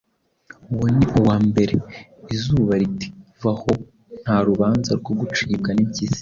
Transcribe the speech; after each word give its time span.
Uwo 0.73 0.87
ni 0.95 1.05
uwa 1.19 1.35
mbere!” 1.47 1.75
Izuba 2.35 2.73
riti: 2.81 3.07
“Va 3.43 3.51
aho, 3.53 3.71
nta 4.21 4.37
rubanza 4.47 4.91
rwo 4.99 5.13
gucibwa 5.19 5.69
n’impyisi!” 5.73 6.19